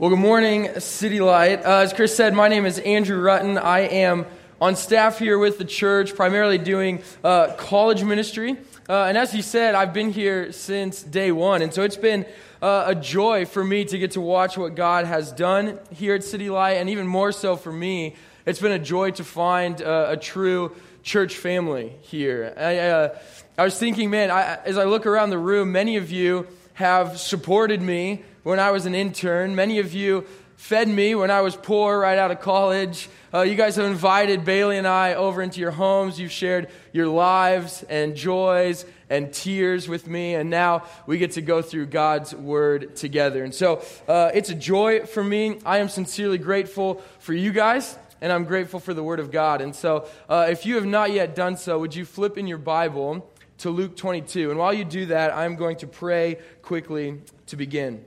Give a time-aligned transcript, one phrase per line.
[0.00, 1.62] Well, good morning, City Light.
[1.62, 3.62] Uh, as Chris said, my name is Andrew Rutten.
[3.62, 4.24] I am
[4.58, 8.56] on staff here with the church, primarily doing uh, college ministry.
[8.88, 11.60] Uh, and as he said, I've been here since day one.
[11.60, 12.24] And so it's been
[12.62, 16.24] uh, a joy for me to get to watch what God has done here at
[16.24, 16.78] City Light.
[16.78, 20.74] And even more so for me, it's been a joy to find uh, a true
[21.02, 22.54] church family here.
[22.56, 23.18] I, uh,
[23.58, 26.46] I was thinking, man, I, as I look around the room, many of you
[26.80, 29.54] have supported me when I was an intern.
[29.54, 30.24] Many of you
[30.56, 33.10] fed me when I was poor right out of college.
[33.34, 36.18] Uh, you guys have invited Bailey and I over into your homes.
[36.18, 41.42] You've shared your lives and joys and tears with me, and now we get to
[41.42, 43.44] go through God's Word together.
[43.44, 45.58] And so uh, it's a joy for me.
[45.66, 49.60] I am sincerely grateful for you guys, and I'm grateful for the Word of God.
[49.60, 52.56] And so uh, if you have not yet done so, would you flip in your
[52.56, 53.29] Bible
[53.60, 54.50] to Luke 22?
[54.50, 58.04] And while you do that, I'm going to pray quickly to begin.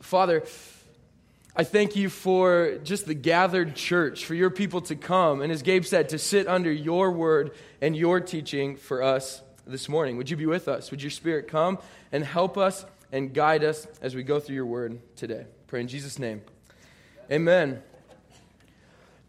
[0.00, 0.42] Father,
[1.54, 5.62] I thank you for just the gathered church, for your people to come, and as
[5.62, 10.16] Gabe said, to sit under your word and your teaching for us this morning.
[10.16, 10.90] Would you be with us?
[10.90, 11.78] Would your spirit come
[12.12, 15.46] and help us and guide us as we go through your word today?
[15.66, 16.42] Pray in Jesus' name.
[17.30, 17.82] Amen.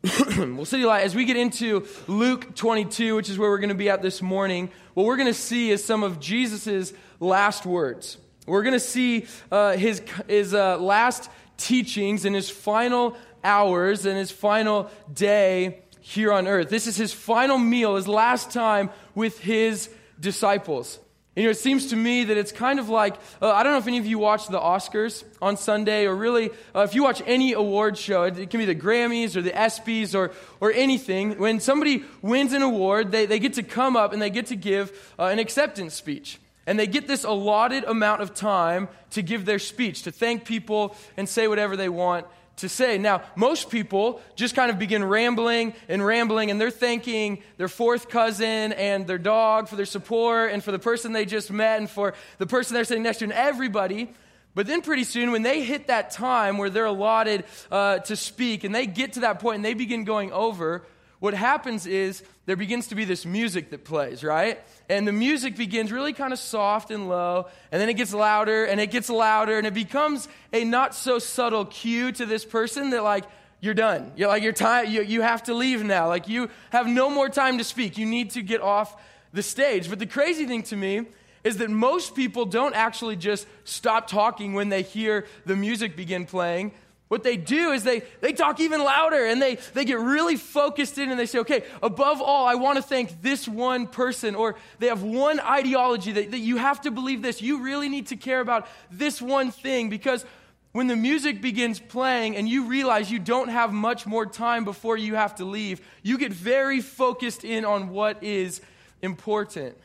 [0.38, 3.76] well, City Light, as we get into Luke 22, which is where we're going to
[3.76, 8.18] be at this morning, what we're going to see is some of Jesus' last words.
[8.48, 14.18] We're going to see uh, his, his uh, last teachings in his final hours and
[14.18, 16.70] his final day here on earth.
[16.70, 20.98] This is his final meal, his last time with his disciples.
[21.40, 23.78] You know, it seems to me that it's kind of like uh, I don't know
[23.78, 27.22] if any of you watch the Oscars on Sunday, or really uh, if you watch
[27.26, 31.38] any award show, it, it, can be the Grammys or the ESPYS or, or anything.
[31.38, 34.58] When somebody wins an award, they, they get to come up and they get to
[34.58, 36.40] give uh, an acceptance speech.
[36.68, 40.94] And they get this allotted amount of time to give their speech, to thank people
[41.16, 42.28] and say whatever they want
[42.60, 42.98] to say.
[42.98, 48.10] Now, most people just kind of begin rambling and rambling, and they're thanking their fourth
[48.10, 51.90] cousin and their dog for their support, and for the person they just met, and
[51.90, 54.10] for the person they're sitting next to, and everybody.
[54.56, 58.64] But then, pretty soon, when they hit that time where they're allotted uh, to speak,
[58.64, 60.84] and they get to that point and they begin going over,
[61.20, 64.60] what happens is there begins to be this music that plays, right?
[64.88, 68.66] And the music begins really kind of soft and low, and then it gets louder
[68.66, 72.92] and it gets louder, and it becomes a not so subtle cue to this person
[72.92, 73.26] that, like,
[73.62, 74.14] you're done.
[74.16, 76.08] You're like, you're time, you, you have to leave now.
[76.08, 77.98] Like, you have no more time to speak.
[77.98, 78.96] You need to get off
[79.34, 79.90] the stage.
[79.90, 81.08] But the crazy thing to me
[81.44, 86.26] is that most people don't actually just stop talking when they hear the music begin
[86.26, 86.72] playing.
[87.10, 91.00] What they do is they, they talk even louder and they, they get really focused
[91.00, 94.36] in and they say, okay, above all, I want to thank this one person.
[94.36, 97.42] Or they have one ideology that, that you have to believe this.
[97.42, 100.24] You really need to care about this one thing because
[100.72, 104.96] when the music begins playing and you realize you don't have much more time before
[104.96, 108.62] you have to leave, you get very focused in on what is
[109.02, 109.76] important.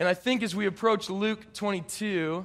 [0.00, 2.44] And I think as we approach Luke 22,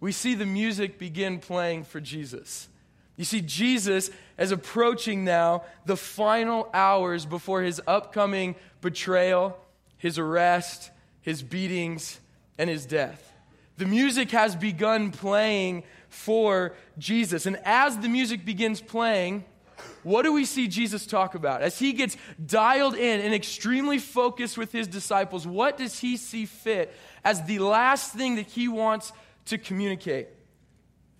[0.00, 2.68] we see the music begin playing for Jesus.
[3.16, 9.58] You see, Jesus is approaching now the final hours before his upcoming betrayal,
[9.96, 10.90] his arrest,
[11.22, 12.20] his beatings,
[12.58, 13.32] and his death.
[13.78, 17.46] The music has begun playing for Jesus.
[17.46, 19.44] And as the music begins playing,
[20.02, 21.62] what do we see Jesus talk about?
[21.62, 26.46] As he gets dialed in and extremely focused with his disciples, what does he see
[26.46, 26.94] fit
[27.24, 29.12] as the last thing that he wants
[29.46, 30.28] to communicate?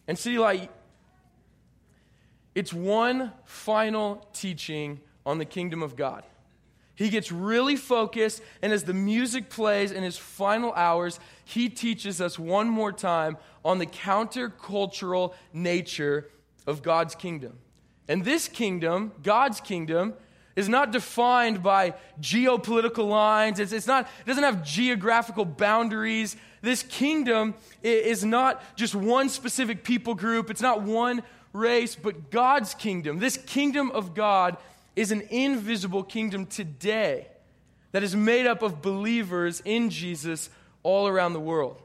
[0.06, 0.70] And City Light,
[2.56, 6.24] it's one final teaching on the kingdom of God.
[6.94, 12.18] He gets really focused, and as the music plays in his final hours, he teaches
[12.22, 16.30] us one more time on the countercultural nature
[16.66, 17.58] of God's kingdom.
[18.08, 20.14] And this kingdom, God's kingdom,
[20.54, 21.92] is not defined by
[22.22, 23.60] geopolitical lines.
[23.60, 26.36] It's, it's not, it doesn't have geographical boundaries.
[26.62, 30.48] This kingdom is not just one specific people group.
[30.50, 31.22] It's not one
[31.56, 33.18] race, but God's kingdom.
[33.18, 34.56] This kingdom of God
[34.94, 37.28] is an invisible kingdom today
[37.92, 40.50] that is made up of believers in Jesus
[40.82, 41.80] all around the world.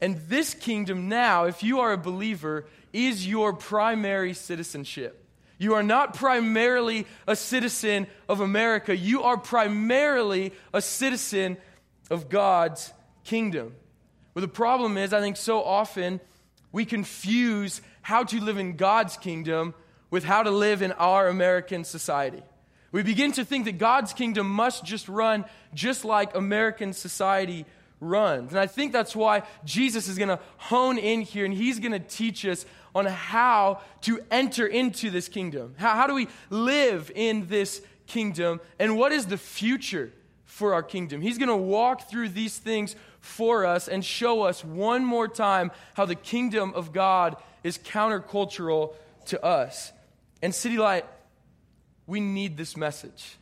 [0.00, 5.24] And this kingdom now, if you are a believer, is your primary citizenship.
[5.58, 11.58] You are not primarily a citizen of America, you are primarily a citizen
[12.10, 12.92] of God's
[13.24, 13.74] kingdom.
[14.32, 16.20] But the problem is, I think so often
[16.72, 19.72] we confuse how to live in God's kingdom
[20.10, 22.42] with how to live in our American society.
[22.90, 27.66] We begin to think that God's kingdom must just run just like American society
[28.00, 28.50] runs.
[28.50, 31.92] And I think that's why Jesus is going to hone in here and he's going
[31.92, 32.66] to teach us
[32.96, 35.76] on how to enter into this kingdom.
[35.78, 38.60] How, how do we live in this kingdom?
[38.80, 40.10] And what is the future
[40.46, 41.20] for our kingdom?
[41.20, 45.70] He's going to walk through these things for us and show us one more time
[45.94, 48.94] how the kingdom of God is countercultural
[49.26, 49.92] to us.
[50.42, 51.04] And City Light,
[52.06, 53.36] we need this message.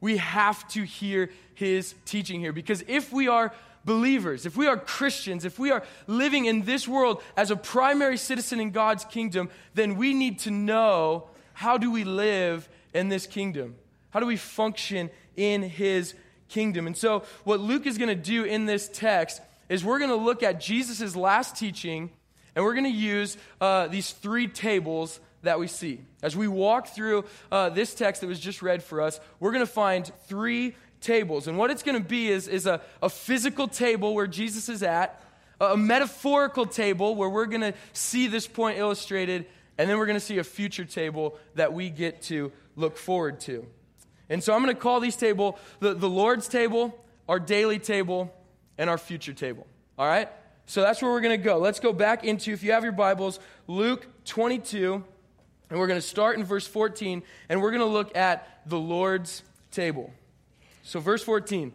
[0.00, 3.52] We have to hear his teaching here because if we are
[3.84, 8.16] believers, if we are Christians, if we are living in this world as a primary
[8.16, 13.26] citizen in God's kingdom, then we need to know how do we live in this
[13.26, 13.76] kingdom?
[14.10, 16.14] How do we function in his
[16.48, 16.86] kingdom?
[16.86, 20.16] And so, what Luke is going to do in this text is we're going to
[20.16, 22.10] look at Jesus' last teaching
[22.56, 26.00] and we're going to use uh, these three tables that we see.
[26.22, 29.64] As we walk through uh, this text that was just read for us, we're going
[29.64, 31.46] to find three tables.
[31.46, 34.82] And what it's going to be is, is a, a physical table where Jesus is
[34.82, 35.22] at,
[35.60, 39.46] a metaphorical table where we're going to see this point illustrated,
[39.78, 43.38] and then we're going to see a future table that we get to look forward
[43.40, 43.66] to.
[44.28, 46.98] And so I'm going to call these table the, the Lord's table,
[47.28, 48.34] our daily table,
[48.78, 49.66] and our future table.
[49.98, 50.30] All right?
[50.66, 51.58] So that's where we're going to go.
[51.58, 55.04] Let's go back into, if you have your Bibles, Luke 22,
[55.70, 58.78] and we're going to start in verse 14, and we're going to look at the
[58.78, 60.12] Lord's table.
[60.82, 61.72] So, verse 14.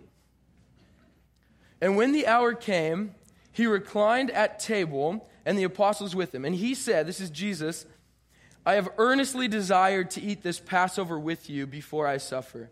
[1.79, 3.15] And when the hour came,
[3.53, 6.45] he reclined at table, and the apostles with him.
[6.45, 7.85] And he said, This is Jesus,
[8.65, 12.69] I have earnestly desired to eat this Passover with you before I suffer.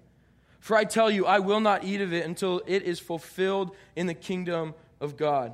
[0.60, 4.08] For I tell you, I will not eat of it until it is fulfilled in
[4.08, 5.54] the kingdom of God.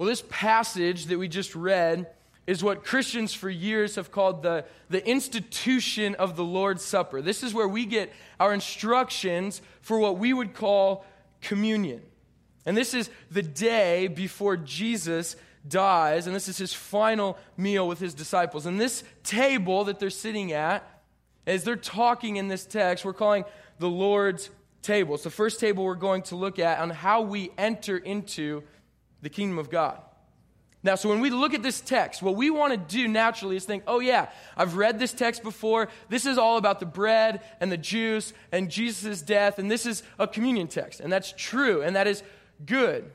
[0.00, 2.06] Well, this passage that we just read
[2.46, 7.20] is what Christians for years have called the, the institution of the Lord's Supper.
[7.20, 8.10] This is where we get
[8.40, 11.04] our instructions for what we would call
[11.42, 12.00] communion.
[12.64, 15.36] And this is the day before Jesus
[15.68, 18.64] dies, and this is his final meal with his disciples.
[18.64, 21.02] And this table that they're sitting at,
[21.46, 23.44] as they're talking in this text, we're calling
[23.78, 24.48] the Lord's
[24.80, 25.16] table.
[25.16, 28.62] It's the first table we're going to look at on how we enter into
[29.22, 30.00] the kingdom of God.
[30.82, 33.66] Now, so when we look at this text, what we want to do naturally is
[33.66, 35.88] think, oh, yeah, I've read this text before.
[36.08, 40.02] This is all about the bread and the juice and Jesus' death, and this is
[40.18, 41.00] a communion text.
[41.00, 42.22] And that's true, and that is
[42.64, 43.10] good.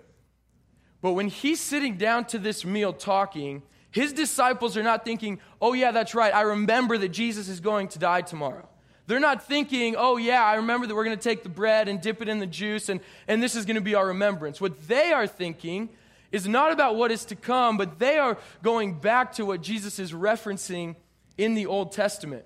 [1.02, 5.74] But when he's sitting down to this meal talking, his disciples are not thinking, oh,
[5.74, 6.36] yeah, that's right.
[6.36, 8.70] I remember that Jesus is going to die tomorrow.
[9.08, 12.02] They're not thinking, oh, yeah, I remember that we're going to take the bread and
[12.02, 14.60] dip it in the juice, and, and this is going to be our remembrance.
[14.60, 15.90] What they are thinking
[16.32, 20.00] is not about what is to come, but they are going back to what Jesus
[20.00, 20.96] is referencing
[21.38, 22.46] in the Old Testament.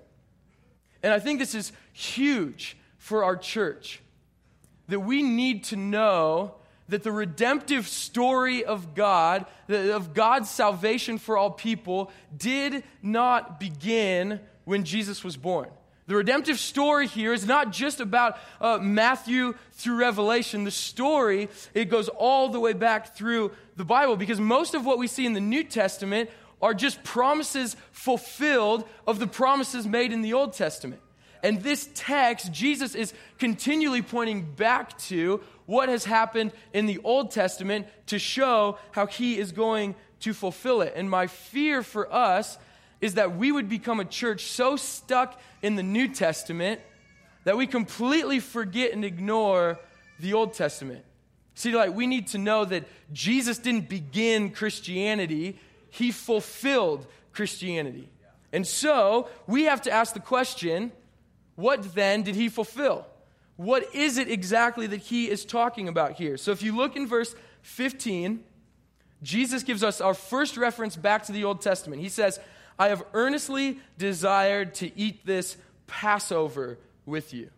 [1.02, 4.02] And I think this is huge for our church
[4.88, 6.56] that we need to know
[6.88, 14.40] that the redemptive story of God, of God's salvation for all people, did not begin
[14.64, 15.68] when Jesus was born.
[16.10, 20.64] The redemptive story here is not just about uh, Matthew through Revelation.
[20.64, 24.98] The story, it goes all the way back through the Bible because most of what
[24.98, 26.28] we see in the New Testament
[26.60, 31.00] are just promises fulfilled of the promises made in the Old Testament.
[31.44, 37.30] And this text, Jesus is continually pointing back to what has happened in the Old
[37.30, 40.92] Testament to show how he is going to fulfill it.
[40.96, 42.58] And my fear for us
[43.00, 46.80] is that we would become a church so stuck in the New Testament
[47.44, 49.78] that we completely forget and ignore
[50.18, 51.04] the Old Testament.
[51.54, 55.58] City Light, we need to know that Jesus didn't begin Christianity,
[55.90, 58.08] he fulfilled Christianity.
[58.52, 60.92] And so, we have to ask the question
[61.56, 63.06] what then did he fulfill?
[63.56, 66.36] What is it exactly that he is talking about here?
[66.36, 68.42] So, if you look in verse 15,
[69.22, 72.00] Jesus gives us our first reference back to the Old Testament.
[72.00, 72.40] He says,
[72.80, 77.50] I have earnestly desired to eat this Passover with you.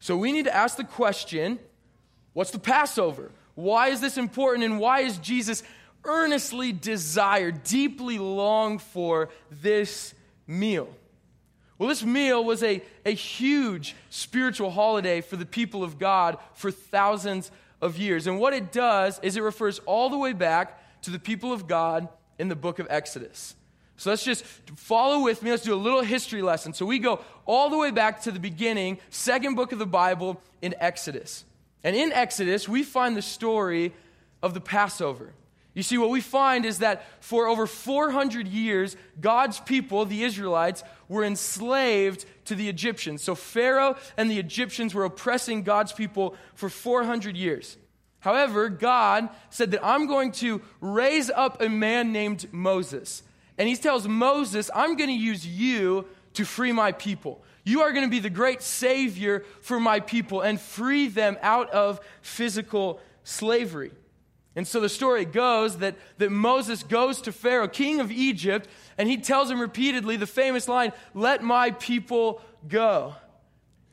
[0.00, 1.60] So we need to ask the question
[2.32, 3.30] what's the Passover?
[3.54, 4.64] Why is this important?
[4.64, 5.62] And why is Jesus
[6.04, 10.14] earnestly desired, deeply long for this
[10.48, 10.88] meal?
[11.78, 16.72] Well, this meal was a, a huge spiritual holiday for the people of God for
[16.72, 18.26] thousands of years.
[18.26, 21.68] And what it does is it refers all the way back to the people of
[21.68, 23.54] God in the book of Exodus.
[24.00, 25.50] So let's just follow with me.
[25.50, 26.72] Let's do a little history lesson.
[26.72, 30.40] So we go all the way back to the beginning, second book of the Bible
[30.62, 31.44] in Exodus.
[31.84, 33.92] And in Exodus, we find the story
[34.42, 35.34] of the Passover.
[35.74, 40.82] You see, what we find is that for over 400 years, God's people, the Israelites,
[41.10, 43.22] were enslaved to the Egyptians.
[43.22, 47.76] So Pharaoh and the Egyptians were oppressing God's people for 400 years.
[48.20, 53.24] However, God said that I'm going to raise up a man named Moses.
[53.60, 57.44] And he tells Moses, I'm going to use you to free my people.
[57.62, 61.68] You are going to be the great savior for my people and free them out
[61.68, 63.90] of physical slavery.
[64.56, 69.10] And so the story goes that, that Moses goes to Pharaoh, king of Egypt, and
[69.10, 73.14] he tells him repeatedly the famous line, Let my people go.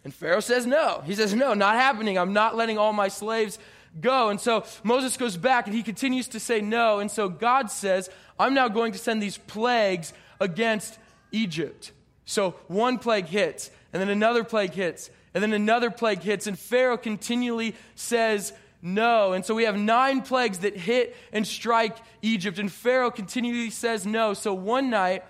[0.06, 1.04] And Pharaoh says no.
[1.06, 2.18] He says, No, not happening.
[2.18, 3.60] I'm not letting all my slaves
[4.01, 4.30] go.
[4.30, 7.00] And so Moses goes back and he continues to say no.
[7.00, 10.98] And so God says, I'm now going to send these plagues against
[11.32, 11.92] Egypt.
[12.25, 16.60] So one plague hits, and then another plague hits, and then another plague hits, and
[16.60, 19.34] Pharaoh continually says, no.
[19.34, 24.06] And so we have nine plagues that hit and strike Egypt, and Pharaoh continually says
[24.06, 24.34] no.
[24.34, 25.24] So one night,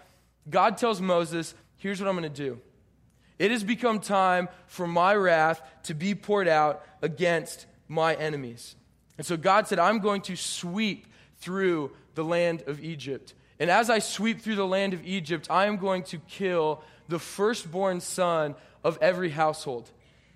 [0.49, 2.59] God tells Moses, Here's what I'm going to do.
[3.37, 8.75] It has become time for my wrath to be poured out against my enemies.
[9.17, 13.33] And so God said, I'm going to sweep through the land of Egypt.
[13.59, 17.19] And as I sweep through the land of Egypt, I am going to kill the
[17.19, 19.89] firstborn son of every household.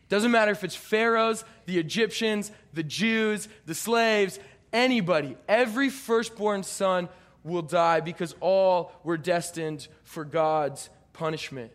[0.10, 4.39] Doesn't matter if it's Pharaoh's, the Egyptians, the Jews, the slaves,
[4.74, 5.38] anybody.
[5.48, 7.10] Every firstborn son
[7.43, 11.72] will die because all were destined for God's punishment.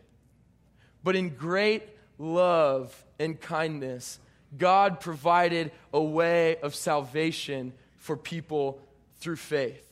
[1.03, 1.85] But in great
[2.19, 4.19] love and kindness,
[4.57, 8.81] God provided a way of salvation for people
[9.17, 9.83] through faith.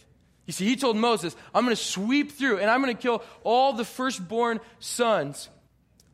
[0.47, 3.23] You see, he told Moses, I'm going to sweep through and I'm going to kill
[3.43, 5.49] all the firstborn sons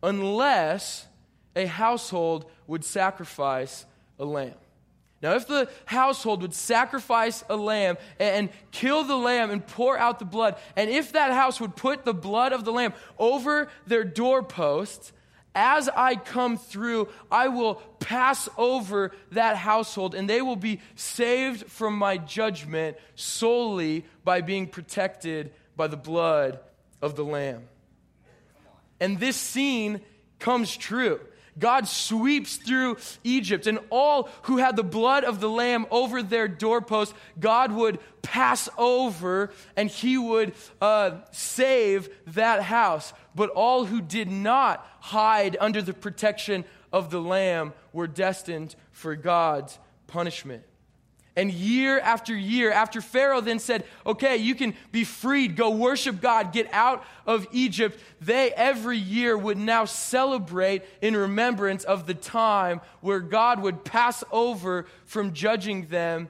[0.02, 1.06] unless
[1.56, 3.84] a household would sacrifice
[4.18, 4.54] a lamb.
[5.22, 10.18] Now, if the household would sacrifice a lamb and kill the lamb and pour out
[10.18, 14.04] the blood, and if that house would put the blood of the lamb over their
[14.04, 15.12] doorposts,
[15.54, 21.66] as I come through, I will pass over that household, and they will be saved
[21.66, 26.60] from my judgment solely by being protected by the blood
[27.02, 27.62] of the lamb.
[29.00, 30.00] And this scene
[30.38, 31.20] comes true.
[31.60, 36.48] God sweeps through Egypt, and all who had the blood of the Lamb over their
[36.48, 43.12] doorpost, God would pass over and he would uh, save that house.
[43.34, 49.14] But all who did not hide under the protection of the Lamb were destined for
[49.14, 50.64] God's punishment.
[51.40, 56.20] And year after year, after Pharaoh then said, Okay, you can be freed, go worship
[56.20, 62.12] God, get out of Egypt, they every year would now celebrate in remembrance of the
[62.12, 66.28] time where God would pass over from judging them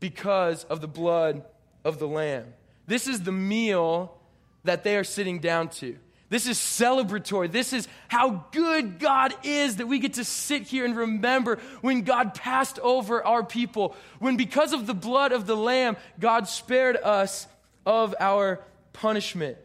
[0.00, 1.42] because of the blood
[1.82, 2.52] of the Lamb.
[2.86, 4.18] This is the meal
[4.64, 5.96] that they are sitting down to.
[6.32, 7.52] This is celebratory.
[7.52, 12.04] This is how good God is that we get to sit here and remember when
[12.04, 16.96] God passed over our people, when because of the blood of the Lamb, God spared
[16.96, 17.46] us
[17.84, 18.60] of our
[18.94, 19.58] punishment.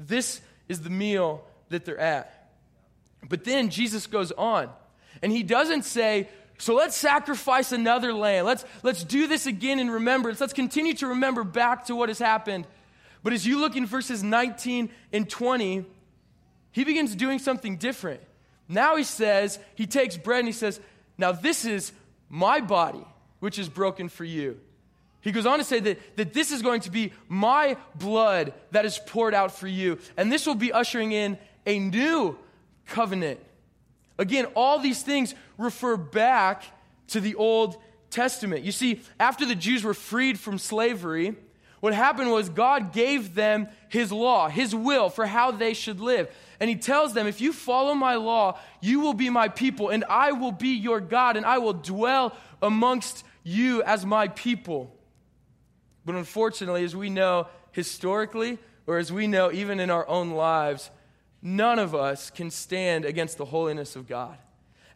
[0.00, 2.50] This is the meal that they're at.
[3.28, 4.70] But then Jesus goes on,
[5.22, 8.46] and he doesn't say, so let's sacrifice another lamb.
[8.46, 10.40] Let's, let's do this again in remembrance.
[10.40, 12.66] Let's continue to remember back to what has happened.
[13.22, 15.84] But as you look in verses 19 and 20,
[16.76, 18.20] he begins doing something different.
[18.68, 20.78] Now he says, he takes bread and he says,
[21.16, 21.90] Now this is
[22.28, 23.02] my body,
[23.40, 24.60] which is broken for you.
[25.22, 28.84] He goes on to say that, that this is going to be my blood that
[28.84, 29.96] is poured out for you.
[30.18, 32.36] And this will be ushering in a new
[32.84, 33.40] covenant.
[34.18, 36.62] Again, all these things refer back
[37.08, 37.78] to the Old
[38.10, 38.64] Testament.
[38.64, 41.36] You see, after the Jews were freed from slavery,
[41.86, 46.28] what happened was God gave them His law, His will for how they should live.
[46.58, 50.04] And he tells them, If you follow my law, you will be my people, and
[50.10, 54.98] I will be your God, and I will dwell amongst you as my people.
[56.04, 60.90] But unfortunately, as we know historically, or as we know even in our own lives,
[61.40, 64.36] none of us can stand against the holiness of God.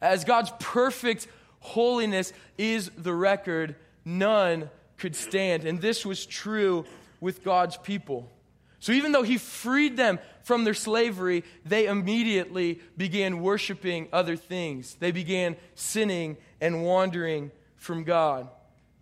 [0.02, 1.28] As God's perfect
[1.60, 4.70] holiness is the record, none
[5.00, 5.64] could stand.
[5.64, 6.84] And this was true
[7.20, 8.30] with God's people.
[8.78, 14.94] So even though he freed them from their slavery, they immediately began worshiping other things.
[14.94, 18.48] They began sinning and wandering from God.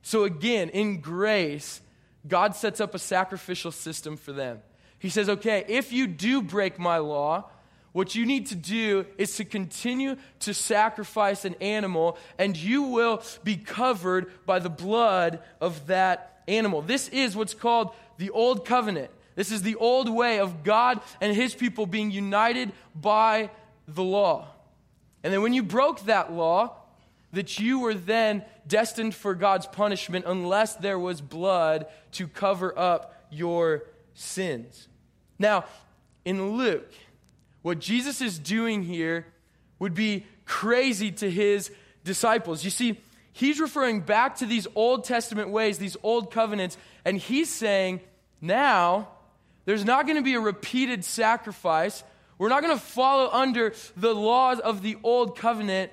[0.02, 1.81] So, again, in grace,
[2.26, 4.61] God sets up a sacrificial system for them.
[4.99, 7.50] He says, okay, if you do break my law,
[7.92, 13.23] what you need to do is to continue to sacrifice an animal, and you will
[13.45, 16.83] be covered by the blood of that animal.
[16.83, 19.11] This is what's called the Old Covenant.
[19.35, 23.50] This is the old way of God and his people being united by
[23.87, 24.49] the law.
[25.23, 26.75] And then when you broke that law,
[27.33, 33.14] that you were then destined for God's punishment unless there was blood to cover up
[33.30, 34.88] your sins.
[35.38, 35.66] Now,
[36.25, 36.92] in Luke,
[37.62, 39.27] what Jesus is doing here
[39.79, 41.71] would be crazy to his
[42.05, 42.65] disciples.
[42.65, 43.00] You see,
[43.33, 48.00] he's referring back to these Old Testament ways, these old covenants, and he's saying,
[48.41, 49.09] now
[49.65, 52.03] there's not going to be a repeated sacrifice.
[52.38, 55.93] We're not going to follow under the laws of the old covenant,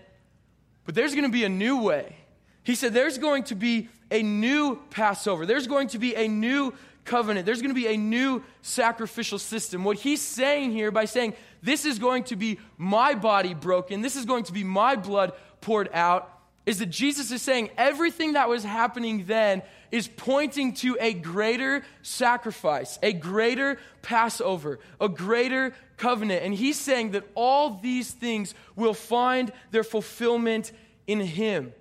[0.86, 2.16] but there's going to be a new way.
[2.64, 5.46] He said there's going to be a new Passover.
[5.46, 7.46] There's going to be a new covenant.
[7.46, 9.84] There's going to be a new sacrificial system.
[9.84, 11.34] What he's saying here by saying,
[11.66, 15.34] This is going to be my body broken, this is going to be my blood
[15.62, 16.32] poured out,
[16.68, 21.84] is that Jesus is saying everything that was happening then is pointing to a greater
[22.04, 26.44] sacrifice, a greater Passover, a greater covenant.
[26.44, 30.72] And he's saying that all these things will find their fulfillment
[31.08, 31.74] in him.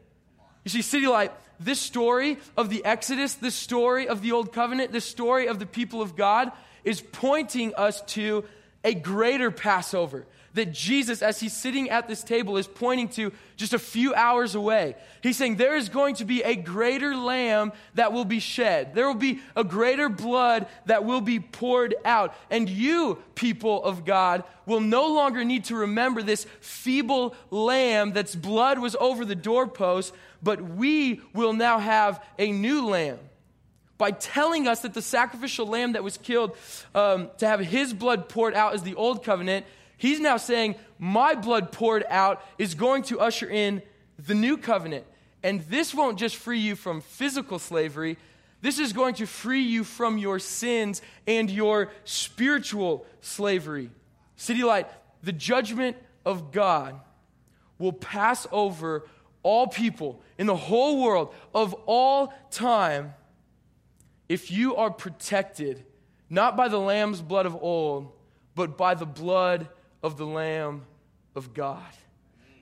[0.64, 4.92] You see, City Light, this story of the Exodus, this story of the Old Covenant,
[4.92, 6.52] this story of the people of God
[6.84, 8.44] is pointing us to
[8.84, 13.74] a greater Passover that Jesus, as he's sitting at this table, is pointing to just
[13.74, 14.94] a few hours away.
[15.20, 18.94] He's saying there is going to be a greater lamb that will be shed.
[18.94, 22.34] There will be a greater blood that will be poured out.
[22.50, 28.36] And you, people of God, will no longer need to remember this feeble lamb that's
[28.36, 33.18] blood was over the doorpost, but we will now have a new lamb.
[33.96, 36.56] By telling us that the sacrificial lamb that was killed
[36.94, 41.34] um, to have his blood poured out is the old covenant, he's now saying, My
[41.34, 43.82] blood poured out is going to usher in
[44.18, 45.06] the new covenant.
[45.42, 48.16] And this won't just free you from physical slavery,
[48.62, 53.90] this is going to free you from your sins and your spiritual slavery.
[54.36, 54.88] City Light,
[55.22, 56.98] the judgment of God
[57.78, 59.06] will pass over
[59.42, 63.12] all people in the whole world of all time
[64.28, 65.84] if you are protected
[66.30, 68.12] not by the lamb's blood of old,
[68.54, 69.68] but by the blood
[70.02, 70.82] of the Lamb
[71.34, 71.82] of God.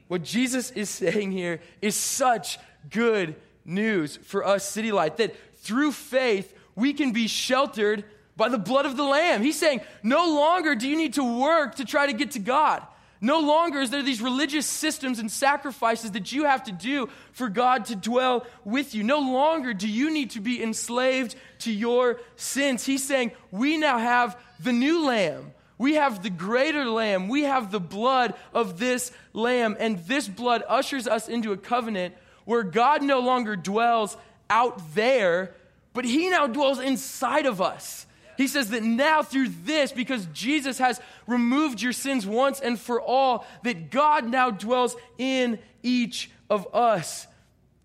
[0.09, 2.59] What Jesus is saying here is such
[2.91, 8.05] good news for us, City Light, that through faith we can be sheltered
[8.37, 9.43] by the blood of the Lamb.
[9.43, 12.83] He's saying, no longer do you need to work to try to get to God.
[13.25, 17.49] No longer is there these religious systems and sacrifices that you have to do for
[17.49, 19.05] God to dwell with you.
[19.05, 22.85] No longer do you need to be enslaved to your sins.
[22.85, 25.53] He's saying, We now have the new lamb.
[25.79, 27.29] We have the greater lamb.
[27.29, 29.77] We have the blood of this lamb.
[29.79, 34.17] And this blood ushers us into a covenant where God no longer dwells
[34.51, 35.55] out there,
[35.93, 38.05] but he now dwells inside of us.
[38.43, 43.01] He says that now through this, because Jesus has removed your sins once and for
[43.01, 47.29] all, that God now dwells in each of us.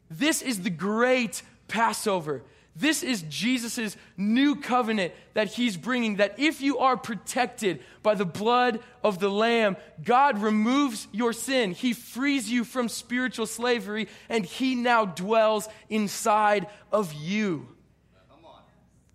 [0.10, 2.42] This is the great Passover.
[2.76, 6.16] This is Jesus' new covenant that he's bringing.
[6.16, 11.74] That if you are protected by the blood of the Lamb, God removes your sin.
[11.74, 17.68] He frees you from spiritual slavery, and he now dwells inside of you.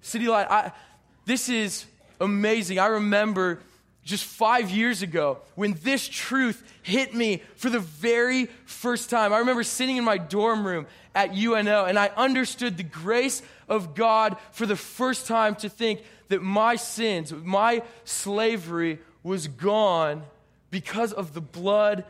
[0.03, 0.73] City Light, I,
[1.25, 1.85] this is
[2.21, 2.79] amazing.
[2.79, 3.61] I remember
[4.05, 9.33] just five years ago when this truth hit me for the very first time.
[9.33, 13.95] I remember sitting in my dorm room at UNO and I understood the grace of
[13.95, 20.23] God for the first time to think that my sins, my slavery was gone
[20.71, 22.05] because of the blood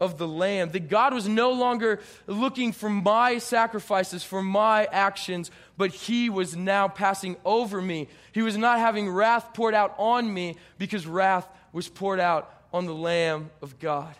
[0.00, 0.70] of the Lamb.
[0.70, 6.56] That God was no longer looking for my sacrifices, for my actions, but He was
[6.56, 8.08] now passing over me.
[8.32, 12.86] He was not having wrath poured out on me because wrath was poured out on
[12.86, 14.14] the Lamb of God.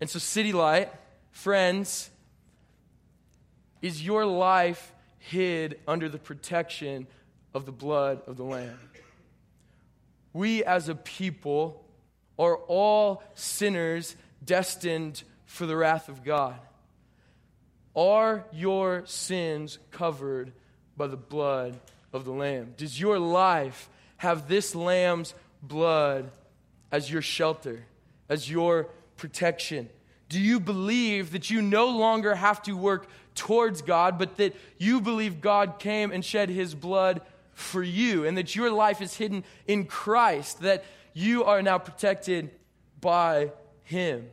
[0.00, 0.92] And so, City Light,
[1.30, 2.10] friends,
[3.80, 7.06] is your life hid under the protection
[7.52, 8.78] of the blood of the Lamb?
[10.32, 11.84] We as a people
[12.38, 16.58] are all sinners destined for the wrath of God?
[17.96, 20.52] Are your sins covered
[20.96, 21.78] by the blood
[22.12, 22.74] of the Lamb?
[22.76, 26.30] Does your life have this Lamb's blood
[26.90, 27.84] as your shelter,
[28.28, 29.88] as your protection?
[30.28, 35.00] Do you believe that you no longer have to work towards God, but that you
[35.00, 37.20] believe God came and shed his blood
[37.52, 42.50] for you, and that your life is hidden in Christ, that you are now protected
[43.00, 43.52] by
[43.84, 44.28] him?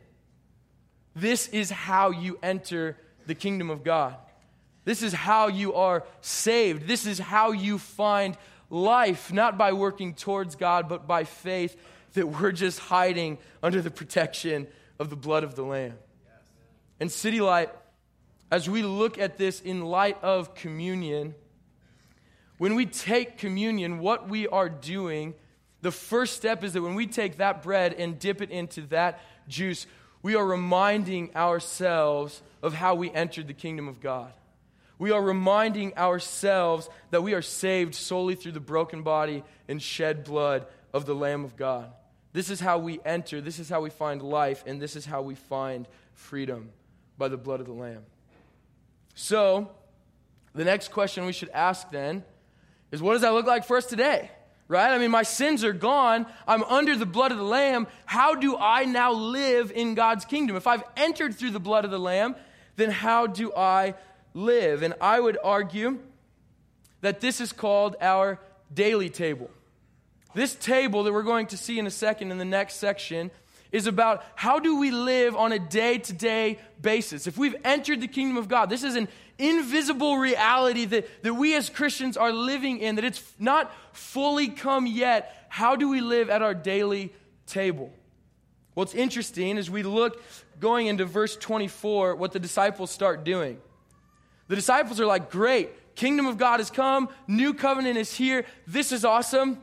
[1.14, 4.16] This is how you enter the kingdom of God.
[4.84, 6.88] This is how you are saved.
[6.88, 8.36] This is how you find
[8.68, 11.76] life, not by working towards God, but by faith
[12.14, 14.66] that we're just hiding under the protection
[14.98, 15.94] of the blood of the Lamb.
[16.98, 17.70] And City Light,
[18.50, 21.34] as we look at this in light of communion,
[22.58, 25.34] when we take communion, what we are doing,
[25.80, 29.20] the first step is that when we take that bread and dip it into that
[29.48, 29.86] juice,
[30.22, 34.32] we are reminding ourselves of how we entered the kingdom of God.
[34.98, 40.22] We are reminding ourselves that we are saved solely through the broken body and shed
[40.22, 41.92] blood of the Lamb of God.
[42.32, 45.22] This is how we enter, this is how we find life, and this is how
[45.22, 46.70] we find freedom
[47.18, 48.04] by the blood of the Lamb.
[49.14, 49.70] So,
[50.54, 52.24] the next question we should ask then
[52.90, 54.30] is what does that look like for us today?
[54.72, 54.90] Right?
[54.90, 56.24] I mean, my sins are gone.
[56.48, 57.86] I'm under the blood of the Lamb.
[58.06, 60.56] How do I now live in God's kingdom?
[60.56, 62.36] If I've entered through the blood of the Lamb,
[62.76, 63.92] then how do I
[64.32, 64.82] live?
[64.82, 65.98] And I would argue
[67.02, 68.40] that this is called our
[68.72, 69.50] daily table.
[70.34, 73.30] This table that we're going to see in a second in the next section
[73.72, 77.26] is about how do we live on a day to day basis.
[77.26, 79.08] If we've entered the kingdom of God, this is an
[79.38, 84.86] invisible reality that, that we as Christians are living in, that it's not fully come
[84.86, 85.46] yet.
[85.48, 87.12] How do we live at our daily
[87.46, 87.90] table?
[88.74, 90.22] What's interesting is we look
[90.60, 93.58] going into verse 24, what the disciples start doing.
[94.48, 98.92] The disciples are like, Great, kingdom of God has come, new covenant is here, this
[98.92, 99.62] is awesome.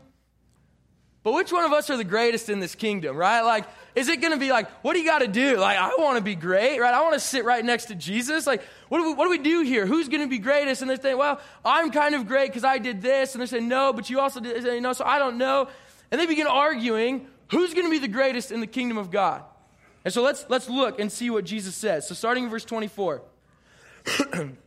[1.21, 3.41] But which one of us are the greatest in this kingdom, right?
[3.41, 3.65] Like,
[3.99, 5.57] is it going to be like, what do you got to do?
[5.57, 6.93] Like, I want to be great, right?
[6.93, 8.47] I want to sit right next to Jesus.
[8.47, 9.85] Like, what do we, what do, we do here?
[9.85, 10.81] Who's going to be greatest?
[10.81, 13.33] And they're saying, well, I'm kind of great because I did this.
[13.33, 15.67] And they're saying, no, but you also did, you know, so I don't know.
[16.11, 19.43] And they begin arguing who's going to be the greatest in the kingdom of God.
[20.05, 22.07] And so let's, let's look and see what Jesus says.
[22.07, 23.21] So starting in verse 24.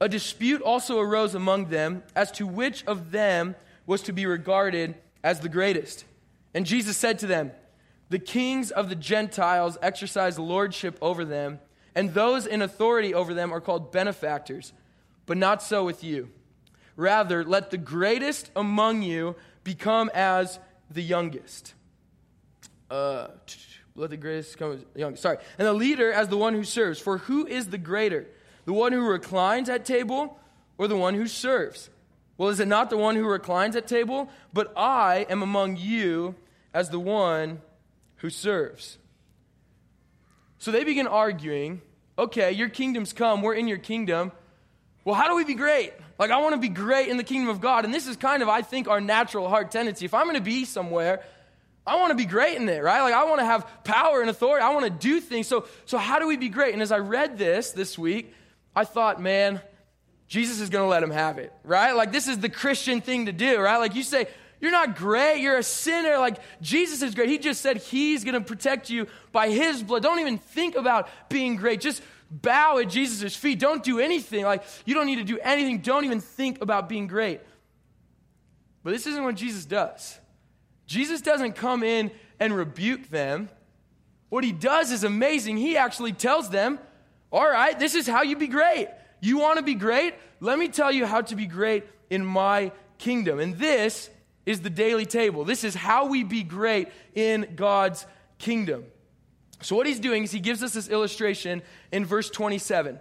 [0.00, 4.94] A dispute also arose among them as to which of them was to be regarded
[5.22, 6.04] as the greatest.
[6.54, 7.52] And Jesus said to them,
[8.10, 11.60] The kings of the Gentiles exercise lordship over them,
[11.94, 14.72] and those in authority over them are called benefactors.
[15.26, 16.30] But not so with you.
[16.96, 20.58] Rather, let the greatest among you become as
[20.90, 21.74] the youngest.
[22.90, 23.28] Uh,
[23.94, 25.22] let the greatest become as the youngest.
[25.22, 25.36] Sorry.
[25.58, 26.98] And the leader as the one who serves.
[26.98, 28.26] For who is the greater?
[28.64, 30.38] The one who reclines at table
[30.78, 31.90] or the one who serves?
[32.38, 34.30] Well, is it not the one who reclines at table?
[34.52, 36.36] But I am among you
[36.72, 37.60] as the one
[38.18, 38.98] who serves.
[40.58, 41.82] So they begin arguing
[42.18, 44.32] okay, your kingdom's come, we're in your kingdom.
[45.04, 45.92] Well, how do we be great?
[46.18, 47.84] Like, I want to be great in the kingdom of God.
[47.84, 50.04] And this is kind of, I think, our natural heart tendency.
[50.04, 51.22] If I'm going to be somewhere,
[51.86, 53.02] I want to be great in it, right?
[53.02, 54.64] Like, I want to have power and authority.
[54.64, 55.46] I want to do things.
[55.46, 56.74] So, so how do we be great?
[56.74, 58.34] And as I read this this week,
[58.74, 59.60] I thought, man,
[60.26, 61.92] Jesus is going to let him have it, right?
[61.92, 63.78] Like, this is the Christian thing to do, right?
[63.78, 64.26] Like, you say,
[64.60, 65.40] you're not great.
[65.40, 66.18] You're a sinner.
[66.18, 67.28] Like, Jesus is great.
[67.28, 70.02] He just said he's going to protect you by his blood.
[70.02, 71.80] Don't even think about being great.
[71.80, 73.58] Just bow at Jesus' feet.
[73.58, 74.44] Don't do anything.
[74.44, 75.78] Like, you don't need to do anything.
[75.78, 77.40] Don't even think about being great.
[78.82, 80.18] But this isn't what Jesus does.
[80.86, 83.48] Jesus doesn't come in and rebuke them.
[84.28, 85.56] What he does is amazing.
[85.56, 86.78] He actually tells them,
[87.30, 88.88] All right, this is how you be great.
[89.20, 90.14] You want to be great?
[90.40, 93.40] Let me tell you how to be great in my kingdom.
[93.40, 94.10] And this
[94.48, 95.44] is the daily table.
[95.44, 98.06] This is how we be great in God's
[98.38, 98.86] kingdom.
[99.60, 101.60] So, what he's doing is he gives us this illustration
[101.92, 102.98] in verse 27.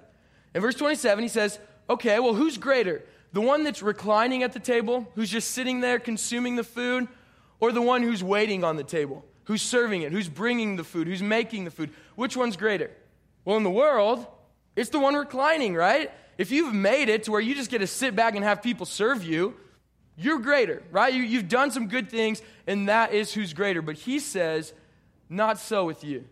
[0.54, 1.58] In verse 27, he says,
[1.90, 3.02] Okay, well, who's greater?
[3.32, 7.08] The one that's reclining at the table, who's just sitting there consuming the food,
[7.62, 11.08] or the one who's waiting on the table, who's serving it, who's bringing the food,
[11.08, 11.92] who's making the food?
[12.16, 12.92] Which one's greater?
[13.46, 14.28] Well, in the world,
[14.76, 16.12] it's the one reclining, right?
[16.38, 18.86] If you've made it to where you just get to sit back and have people
[18.86, 19.56] serve you,
[20.18, 21.14] you're greater, right?
[21.14, 23.82] You, you've done some good things, and that is who's greater.
[23.82, 24.74] But he says,
[25.30, 26.26] not so with you.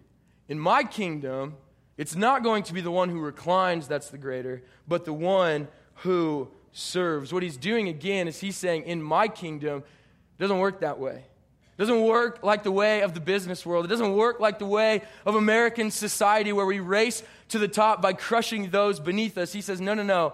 [0.50, 1.56] In my kingdom,
[1.98, 5.68] it's not going to be the one who reclines that's the greater, but the one
[5.98, 7.32] who serves.
[7.32, 9.78] What he's doing again is he's saying, in my kingdom,
[10.38, 11.24] it doesn't work that way.
[11.78, 13.86] It doesn't work like the way of the business world.
[13.86, 18.02] It doesn't work like the way of American society where we race to the top
[18.02, 19.54] by crushing those beneath us.
[19.54, 20.34] He says, no, no, no.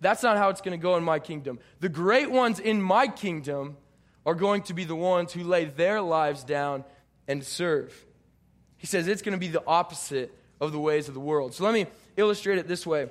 [0.00, 1.58] That's not how it's going to go in my kingdom.
[1.80, 3.76] The great ones in my kingdom
[4.24, 6.84] are going to be the ones who lay their lives down
[7.26, 8.06] and serve.
[8.76, 11.54] He says it's going to be the opposite of the ways of the world.
[11.54, 13.08] So let me illustrate it this way.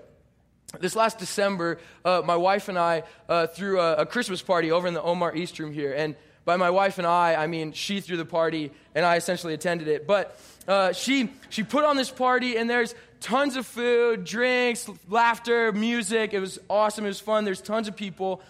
[0.80, 4.86] This last December, uh, my wife and I uh, threw a, a, Christmas party over
[4.86, 5.93] in the Omar East Room here.
[5.93, 9.54] And by my wife and I, I mean she threw the party and I essentially
[9.54, 10.06] attended it.
[10.06, 15.71] But uh, she, she put on this party and there's tons of food, drinks, laughter,
[15.71, 16.34] music.
[16.34, 17.06] It was awesome.
[17.06, 17.45] It was fun.
[17.45, 18.41] There's tons of people.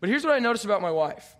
[0.00, 1.36] But here's what I noticed about my wife.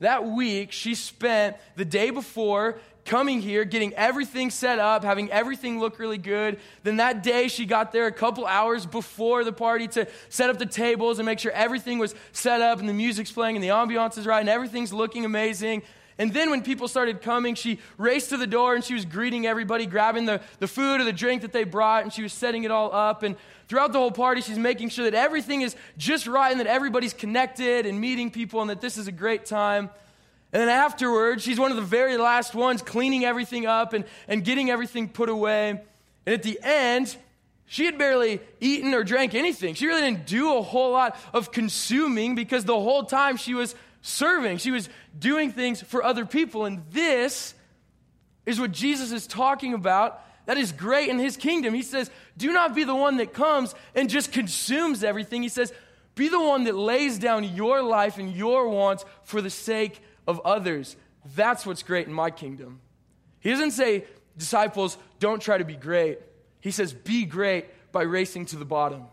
[0.00, 5.80] That week, she spent the day before coming here, getting everything set up, having everything
[5.80, 6.58] look really good.
[6.82, 10.58] Then that day, she got there a couple hours before the party to set up
[10.58, 13.68] the tables and make sure everything was set up and the music's playing and the
[13.68, 15.82] ambiance is right and everything's looking amazing.
[16.18, 19.46] And then when people started coming, she raced to the door and she was greeting
[19.46, 22.64] everybody, grabbing the, the food or the drink that they brought, and she was setting
[22.64, 23.22] it all up.
[23.22, 23.36] And
[23.68, 27.14] throughout the whole party, she's making sure that everything is just right and that everybody's
[27.14, 29.90] connected and meeting people and that this is a great time.
[30.52, 34.44] And then afterwards, she's one of the very last ones cleaning everything up and, and
[34.44, 35.70] getting everything put away.
[35.70, 37.16] And at the end,
[37.64, 39.74] she had barely eaten or drank anything.
[39.74, 43.74] She really didn't do a whole lot of consuming because the whole time she was
[44.02, 44.88] serving, she was
[45.18, 46.64] doing things for other people.
[46.64, 47.54] And this
[48.44, 50.20] is what Jesus is talking about.
[50.46, 51.72] That is great in his kingdom.
[51.72, 55.42] He says, Do not be the one that comes and just consumes everything.
[55.42, 55.72] He says,
[56.16, 60.40] Be the one that lays down your life and your wants for the sake of
[60.44, 60.96] others.
[61.36, 62.80] That's what's great in my kingdom.
[63.40, 64.04] He doesn't say,
[64.36, 66.18] disciples, don't try to be great.
[66.60, 69.04] He says, be great by racing to the bottom.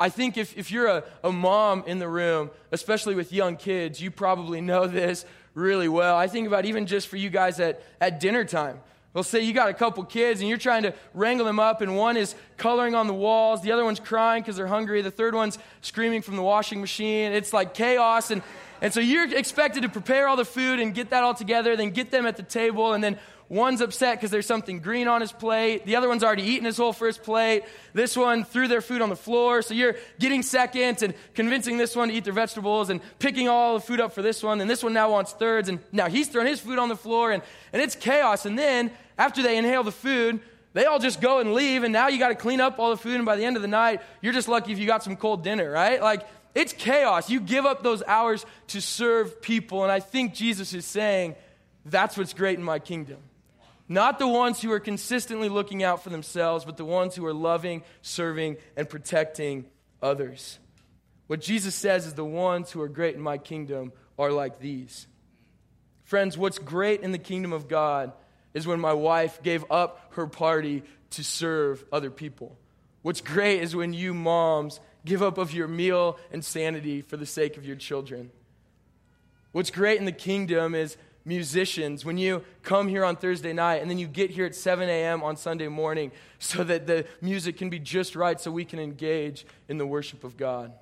[0.00, 4.00] I think if, if you're a, a mom in the room, especially with young kids,
[4.00, 6.16] you probably know this really well.
[6.16, 8.80] I think about even just for you guys at, at dinner time.
[9.14, 11.96] Well, say you got a couple kids and you're trying to wrangle them up, and
[11.96, 15.34] one is coloring on the walls, the other one's crying because they're hungry, the third
[15.34, 17.32] one's screaming from the washing machine.
[17.32, 18.42] It's like chaos, and
[18.80, 21.90] and so you're expected to prepare all the food and get that all together, then
[21.90, 25.32] get them at the table, and then one's upset because there's something green on his
[25.32, 25.86] plate.
[25.86, 27.64] The other one's already eaten his whole first plate.
[27.94, 29.62] This one threw their food on the floor.
[29.62, 33.74] So you're getting second and convincing this one to eat their vegetables and picking all
[33.74, 34.60] the food up for this one.
[34.60, 35.68] And this one now wants thirds.
[35.68, 38.44] And now he's throwing his food on the floor and, and it's chaos.
[38.44, 40.40] And then after they inhale the food,
[40.74, 41.84] they all just go and leave.
[41.84, 43.14] And now you got to clean up all the food.
[43.14, 45.42] And by the end of the night, you're just lucky if you got some cold
[45.42, 46.02] dinner, right?
[46.02, 47.30] Like it's chaos.
[47.30, 49.84] You give up those hours to serve people.
[49.84, 51.34] And I think Jesus is saying,
[51.86, 53.18] that's what's great in my kingdom.
[53.88, 57.32] Not the ones who are consistently looking out for themselves, but the ones who are
[57.32, 59.64] loving, serving, and protecting
[60.02, 60.58] others.
[61.26, 65.06] What Jesus says is the ones who are great in my kingdom are like these.
[66.04, 68.12] Friends, what's great in the kingdom of God
[68.54, 72.56] is when my wife gave up her party to serve other people.
[73.02, 77.26] What's great is when you moms give up of your meal and sanity for the
[77.26, 78.30] sake of your children.
[79.52, 83.90] What's great in the kingdom is musicians, when you come here on Thursday night and
[83.90, 85.22] then you get here at 7 a.m.
[85.22, 89.46] on Sunday morning so that the music can be just right so we can engage
[89.68, 90.72] in the worship of God.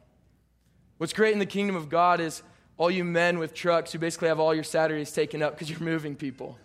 [0.98, 2.42] What's great in the kingdom of God is
[2.78, 5.80] all you men with trucks who basically have all your Saturdays taken up because you're
[5.80, 6.58] moving people.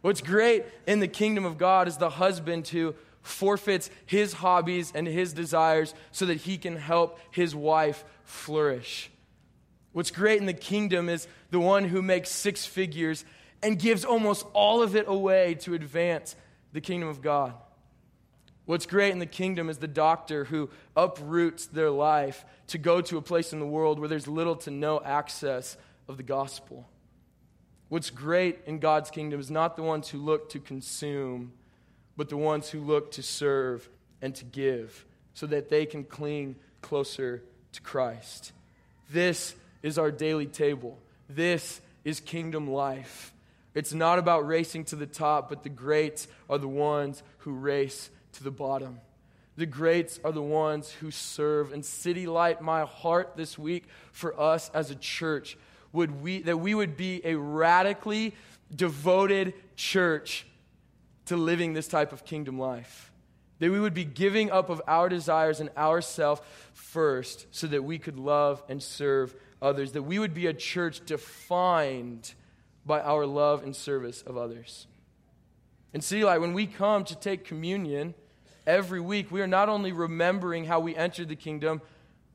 [0.00, 5.06] What's great in the kingdom of God is the husband who forfeits his hobbies and
[5.06, 9.10] his desires so that he can help his wife flourish.
[9.94, 13.24] What's great in the kingdom is the one who makes six figures
[13.62, 16.36] and gives almost all of it away to advance
[16.74, 17.54] the kingdom of God.
[18.66, 23.16] What's great in the kingdom is the doctor who uproots their life to go to
[23.16, 25.78] a place in the world where there's little to no access
[26.08, 26.86] of the gospel.
[27.88, 31.52] What's great in God's kingdom is not the ones who look to consume
[32.16, 33.88] but the ones who look to serve
[34.22, 35.04] and to give
[35.34, 38.52] so that they can cling closer to Christ.
[39.10, 39.54] This
[39.84, 40.98] is our daily table.
[41.28, 43.32] This is kingdom life.
[43.74, 48.08] It's not about racing to the top, but the greats are the ones who race
[48.32, 49.00] to the bottom.
[49.56, 51.72] The greats are the ones who serve.
[51.72, 55.58] And City Light, my heart this week for us as a church
[55.92, 58.34] would we that we would be a radically
[58.74, 60.46] devoted church
[61.26, 63.12] to living this type of kingdom life.
[63.64, 67.98] That we would be giving up of our desires and ourself first so that we
[67.98, 69.92] could love and serve others.
[69.92, 72.34] That we would be a church defined
[72.84, 74.86] by our love and service of others.
[75.94, 78.12] And City Light when we come to take communion
[78.66, 81.80] every week, we are not only remembering how we entered the kingdom,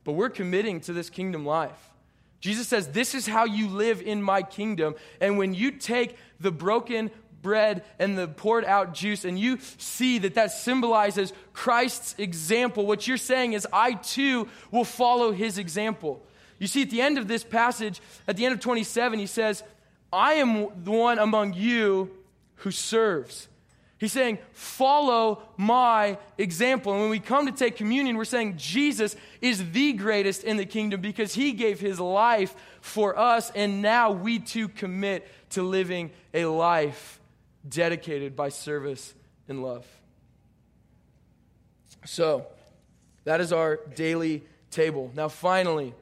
[0.05, 1.91] but we're committing to this kingdom life.
[2.39, 4.95] Jesus says, This is how you live in my kingdom.
[5.21, 10.19] And when you take the broken, bread and the poured out juice, and you see
[10.19, 16.23] that that symbolizes Christ's example, what you're saying is, I too will follow his example.
[16.59, 19.63] You see, at the end of this passage, at the end of 27, he says,
[20.11, 22.11] I am the one among you
[22.55, 23.47] who serves.
[23.97, 26.93] He's saying, follow my example.
[26.93, 30.65] And when we come to take communion, we're saying Jesus is the greatest in the
[30.65, 36.11] kingdom because he gave his life for us, and now we too commit to living
[36.33, 37.18] a life
[37.67, 39.13] dedicated by service
[39.47, 39.85] and love.
[42.05, 42.47] So,
[43.25, 45.11] that is our daily table.
[45.15, 45.93] Now, finally,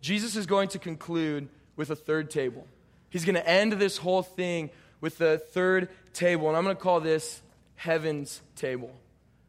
[0.00, 2.66] Jesus is going to conclude with a third table.
[3.10, 6.82] He's going to end this whole thing with the third table, and I'm going to
[6.82, 7.42] call this
[7.76, 8.92] heaven's table.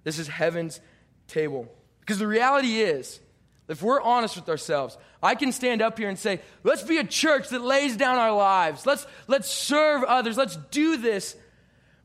[0.03, 0.81] This is heaven's
[1.27, 1.71] table.
[1.99, 3.19] Because the reality is,
[3.67, 7.03] if we're honest with ourselves, I can stand up here and say, let's be a
[7.03, 8.85] church that lays down our lives.
[8.85, 10.37] Let's, let's serve others.
[10.37, 11.35] Let's do this.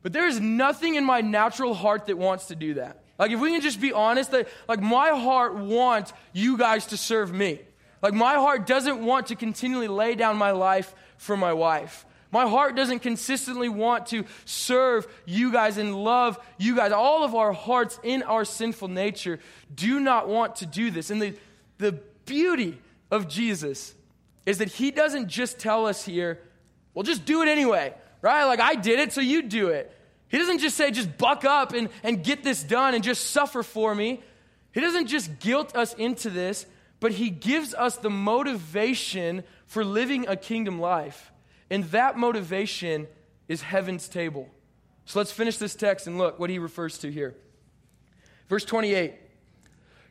[0.03, 3.03] But there is nothing in my natural heart that wants to do that.
[3.19, 6.97] Like, if we can just be honest, that, like, my heart wants you guys to
[6.97, 7.61] serve me.
[8.01, 12.07] Like, my heart doesn't want to continually lay down my life for my wife.
[12.33, 16.93] My heart doesn't consistently want to serve you guys and love you guys.
[16.93, 19.41] All of our hearts in our sinful nature
[19.75, 21.11] do not want to do this.
[21.11, 21.35] And the,
[21.81, 21.93] the
[22.27, 22.79] beauty
[23.11, 23.95] of Jesus
[24.47, 26.39] is that he doesn't just tell us here,
[26.95, 28.45] well, just do it anyway, right?
[28.45, 29.95] Like I did it, so you do it.
[30.29, 33.63] He doesn't just say, just buck up and, and get this done and just suffer
[33.63, 34.23] for me.
[34.73, 36.67] He doesn't just guilt us into this,
[37.01, 41.33] but he gives us the motivation for living a kingdom life.
[41.69, 43.09] And that motivation
[43.49, 44.49] is heaven's table.
[45.05, 47.35] So let's finish this text and look what he refers to here.
[48.49, 49.15] Verse 28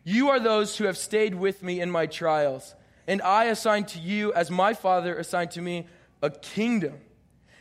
[0.03, 2.75] You are those who have stayed with me in my trials,
[3.07, 5.87] and I assign to you, as my Father assigned to me,
[6.21, 6.99] a kingdom,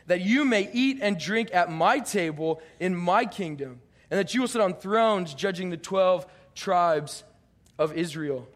[0.07, 4.41] that you may eat and drink at my table in my kingdom, and that you
[4.41, 6.25] will sit on thrones judging the 12
[6.55, 7.23] tribes
[7.77, 8.47] of Israel.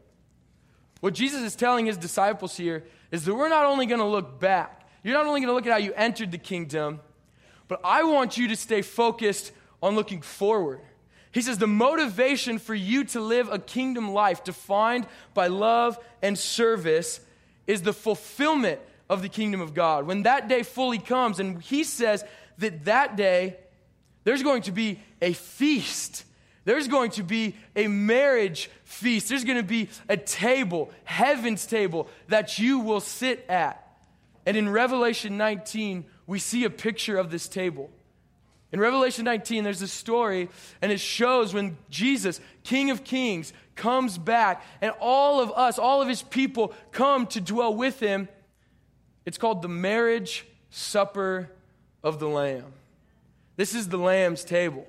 [1.00, 4.40] What Jesus is telling his disciples here is that we're not only going to look
[4.40, 7.02] back, you're not only going to look at how you entered the kingdom,
[7.68, 10.80] but I want you to stay focused on looking forward.
[11.34, 16.38] He says the motivation for you to live a kingdom life defined by love and
[16.38, 17.20] service
[17.66, 20.06] is the fulfillment of the kingdom of God.
[20.06, 22.24] When that day fully comes, and he says
[22.60, 23.58] that that day
[24.24, 26.24] there's going to be a feast.
[26.66, 29.28] There's going to be a marriage feast.
[29.30, 33.80] There's going to be a table, heaven's table, that you will sit at.
[34.46, 37.90] And in Revelation 19, we see a picture of this table.
[38.74, 40.50] In Revelation 19, there's a story,
[40.82, 46.02] and it shows when Jesus, King of Kings, comes back, and all of us, all
[46.02, 48.28] of his people, come to dwell with him.
[49.28, 51.52] It's called the marriage supper
[52.04, 52.74] of the Lamb.
[53.58, 54.88] This is the Lamb's table.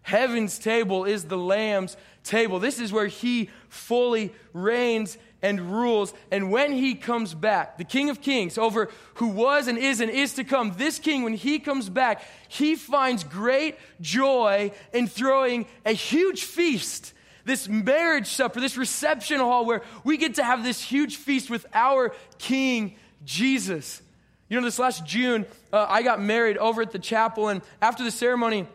[0.00, 2.58] Heaven's table is the Lamb's table.
[2.58, 6.14] This is where he fully reigns and rules.
[6.30, 10.10] And when he comes back, the King of Kings, over who was and is and
[10.10, 15.66] is to come, this king, when he comes back, he finds great joy in throwing
[15.84, 17.12] a huge feast.
[17.44, 21.64] This marriage supper, this reception hall where we get to have this huge feast with
[21.72, 24.02] our King Jesus.
[24.48, 28.02] You know, this last June, uh, I got married over at the chapel, and after
[28.02, 28.66] the ceremony,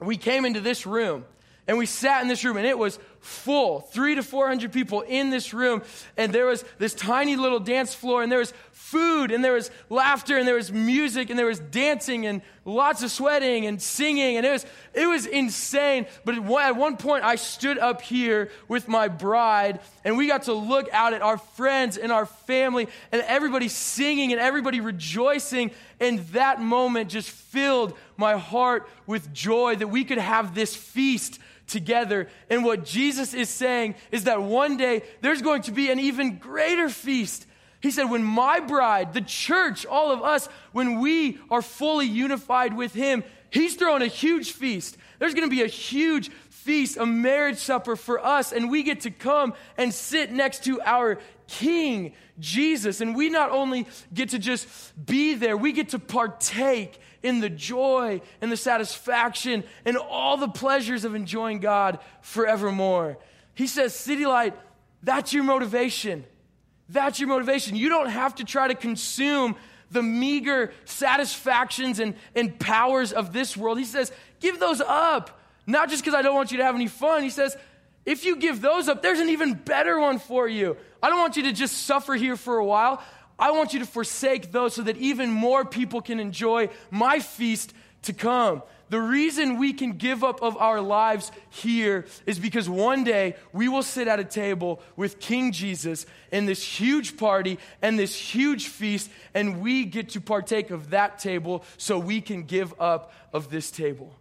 [0.00, 1.24] we came into this room
[1.66, 5.30] and we sat in this room, and it was full three to 400 people in
[5.30, 5.82] this room.
[6.16, 8.52] And there was this tiny little dance floor, and there was
[8.92, 13.02] food, and there was laughter, and there was music, and there was dancing, and lots
[13.02, 14.36] of sweating and singing.
[14.36, 16.06] And it was, it was insane.
[16.26, 20.52] But at one point, I stood up here with my bride, and we got to
[20.52, 25.70] look out at our friends and our family, and everybody singing and everybody rejoicing.
[25.98, 31.38] And that moment just filled my heart with joy that we could have this feast
[31.66, 32.28] together.
[32.50, 36.36] And what Jesus is saying is that one day there's going to be an even
[36.38, 37.46] greater feast.
[37.82, 42.76] He said, when my bride, the church, all of us, when we are fully unified
[42.76, 44.96] with Him, He's throwing a huge feast.
[45.18, 49.00] There's going to be a huge feast, a marriage supper for us, and we get
[49.00, 51.18] to come and sit next to our
[51.48, 53.00] King, Jesus.
[53.00, 54.66] And we not only get to just
[55.04, 60.48] be there, we get to partake in the joy and the satisfaction and all the
[60.48, 63.18] pleasures of enjoying God forevermore.
[63.54, 64.54] He says, City Light,
[65.02, 66.24] that's your motivation.
[66.92, 67.74] That's your motivation.
[67.74, 69.56] You don't have to try to consume
[69.90, 73.78] the meager satisfactions and, and powers of this world.
[73.78, 75.40] He says, give those up.
[75.66, 77.22] Not just because I don't want you to have any fun.
[77.22, 77.56] He says,
[78.04, 80.76] if you give those up, there's an even better one for you.
[81.02, 83.02] I don't want you to just suffer here for a while.
[83.38, 87.72] I want you to forsake those so that even more people can enjoy my feast
[88.02, 88.62] to come.
[88.92, 93.66] The reason we can give up of our lives here is because one day we
[93.66, 98.68] will sit at a table with King Jesus in this huge party and this huge
[98.68, 103.48] feast, and we get to partake of that table so we can give up of
[103.48, 104.14] this table.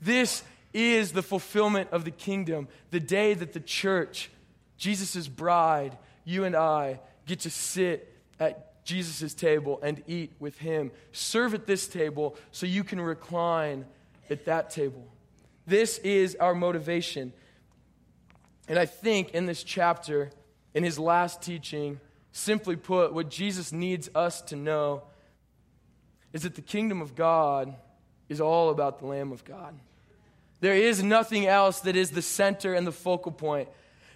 [0.00, 4.30] This is the fulfillment of the kingdom, the day that the church,
[4.78, 10.90] Jesus' bride, you and I, get to sit at Jesus' table and eat with him.
[11.12, 13.86] Serve at this table so you can recline
[14.28, 15.06] at that table.
[15.64, 17.32] This is our motivation.
[18.68, 20.32] And I think in this chapter,
[20.74, 22.00] in his last teaching,
[22.32, 25.04] simply put, what Jesus needs us to know
[26.32, 27.76] is that the kingdom of God
[28.28, 29.78] is all about the Lamb of God.
[30.58, 33.68] There is nothing else that is the center and the focal point.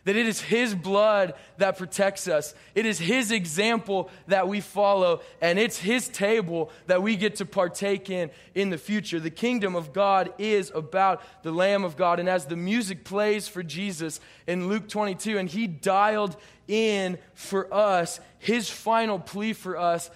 [0.05, 2.55] That it is His blood that protects us.
[2.75, 7.47] It is His example that we follow, and it's His table that we get to
[7.47, 9.19] partake in in the future.
[9.19, 12.21] The kingdom of God is about the Lamb of God.
[12.21, 16.37] And as the music plays for Jesus in Luke 22, and He dialed
[16.69, 20.11] in for us, His final plea for us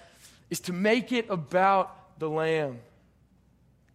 [0.51, 2.79] is to make it about the Lamb.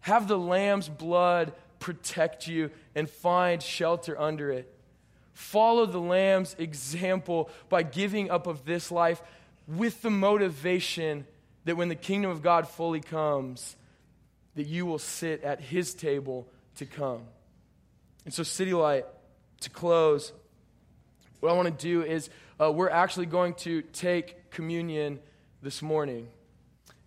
[0.01, 4.74] Have the Lamb's blood protect you and find shelter under it.
[5.35, 9.21] Follow the Lamb's example by giving up of this life
[9.69, 11.27] with the motivation
[11.65, 13.77] that when the kingdom of God fully comes,
[14.55, 17.23] that you will sit at his table to come.
[18.25, 19.07] And so, City Light,
[19.61, 20.33] to close,
[21.41, 22.31] what I want to do is
[22.61, 25.19] uh, we're actually going to take communion
[25.63, 26.29] this morning.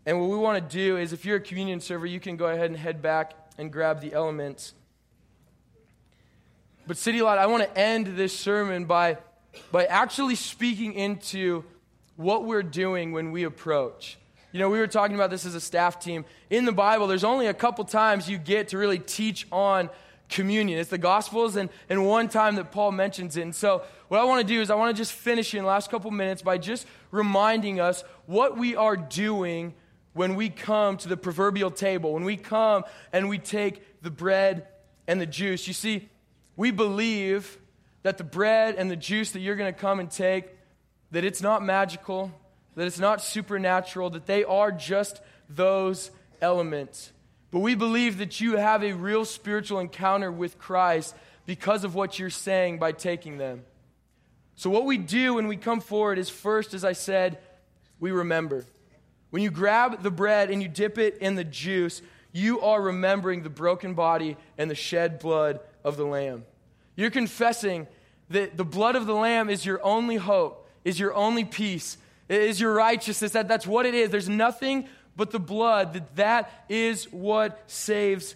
[0.05, 2.45] And what we want to do is, if you're a communion server, you can go
[2.45, 4.73] ahead and head back and grab the elements.
[6.87, 9.17] But, City Light, I want to end this sermon by,
[9.73, 11.65] by actually speaking into
[12.15, 14.17] what we're doing when we approach.
[14.53, 16.23] You know, we were talking about this as a staff team.
[16.49, 19.89] In the Bible, there's only a couple times you get to really teach on
[20.29, 20.79] communion.
[20.79, 23.41] It's the Gospels and, and one time that Paul mentions it.
[23.41, 25.67] And so, what I want to do is I want to just finish in the
[25.67, 29.73] last couple minutes by just reminding us what we are doing
[30.13, 34.67] when we come to the proverbial table, when we come and we take the bread
[35.05, 35.67] and the juice.
[35.67, 36.07] You see,
[36.57, 37.57] we believe
[38.01, 40.45] that the bread and the juice that you're going to come and take,
[41.11, 42.31] that it's not magical,
[42.75, 47.13] that it's not supernatural, that they are just those elements.
[47.51, 52.19] But we believe that you have a real spiritual encounter with Christ because of what
[52.19, 53.63] you're saying by taking them.
[54.55, 57.37] So, what we do when we come forward is first, as I said,
[57.99, 58.65] we remember.
[59.29, 62.01] When you grab the bread and you dip it in the juice,
[62.31, 66.43] you are remembering the broken body and the shed blood of the Lamb.
[66.95, 67.87] You're confessing
[68.29, 72.59] that the blood of the Lamb is your only hope, is your only peace, is
[72.59, 73.31] your righteousness.
[73.31, 74.09] That, that's what it is.
[74.09, 78.35] There's nothing but the blood, that that is what saves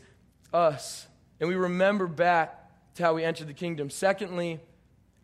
[0.54, 1.06] us.
[1.40, 2.58] And we remember back
[2.96, 3.90] to how we entered the kingdom.
[3.90, 4.60] Secondly,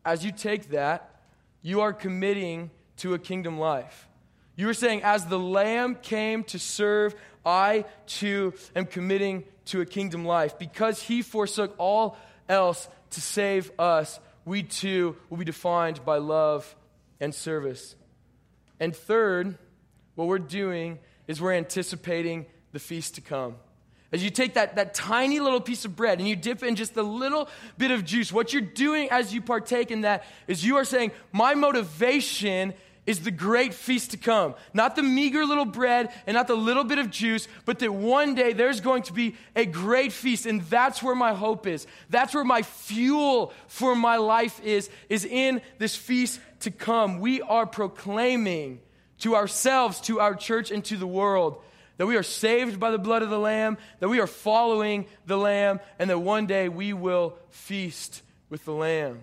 [0.04, 1.22] as you take that,
[1.62, 4.08] you are committing to a kingdom life.
[4.56, 7.16] You are saying, as the Lamb came to serve,
[7.46, 10.58] I too am committing to a kingdom life.
[10.58, 12.18] Because he forsook all
[12.50, 16.76] else to save us, we too will be defined by love
[17.20, 17.96] and service.
[18.80, 19.58] And third,
[20.16, 23.56] what we're doing is we're anticipating the feast to come.
[24.12, 26.96] As you take that, that tiny little piece of bread and you dip in just
[26.96, 30.78] a little bit of juice, what you're doing as you partake in that is you
[30.78, 32.74] are saying, My motivation
[33.08, 34.54] is the great feast to come.
[34.74, 38.36] Not the meager little bread and not the little bit of juice, but that one
[38.36, 40.46] day there's going to be a great feast.
[40.46, 41.88] And that's where my hope is.
[42.10, 47.20] That's where my fuel for my life is, is in this feast to come.
[47.20, 48.82] We are proclaiming
[49.20, 51.64] to ourselves, to our church, and to the world
[51.98, 55.38] that we are saved by the blood of the Lamb, that we are following the
[55.38, 59.22] Lamb, and that one day we will feast with the Lamb.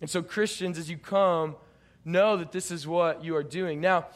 [0.00, 1.56] And so, Christians, as you come,
[2.06, 3.80] know that this is what you are doing.
[3.80, 4.06] Now,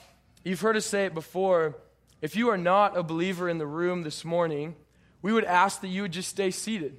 [0.44, 1.76] you've heard us say it before.
[2.22, 4.76] If you are not a believer in the room this morning,
[5.22, 6.96] we would ask that you would just stay seated.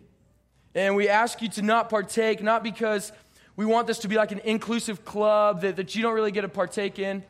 [0.75, 3.11] And we ask you to not partake, not because
[3.55, 6.41] we want this to be like an inclusive club that, that you don't really get
[6.41, 7.23] to partake in,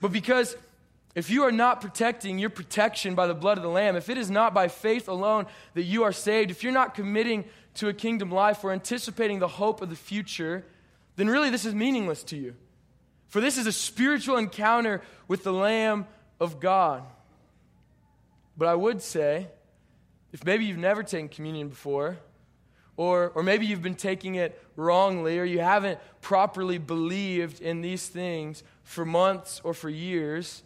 [0.00, 0.56] but because
[1.14, 4.16] if you are not protecting your protection by the blood of the Lamb, if it
[4.16, 7.44] is not by faith alone that you are saved, if you're not committing
[7.74, 10.64] to a kingdom life or anticipating the hope of the future,
[11.20, 12.54] then really this is meaningless to you.
[13.28, 16.06] For this is a spiritual encounter with the Lamb
[16.40, 17.02] of God.
[18.56, 19.48] But I would say,
[20.32, 22.16] if maybe you've never taken communion before,
[22.96, 28.08] or, or maybe you've been taking it wrongly, or you haven't properly believed in these
[28.08, 30.62] things for months or for years,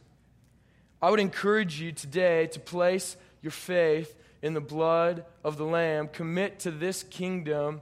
[1.02, 6.06] I would encourage you today to place your faith in the blood of the Lamb,
[6.06, 7.80] commit to this kingdom,